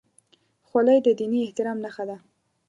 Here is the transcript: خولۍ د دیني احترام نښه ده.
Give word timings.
خولۍ 0.67 0.97
د 1.03 1.07
دیني 1.19 1.39
احترام 1.43 1.77
نښه 1.83 2.03
ده. 2.09 2.17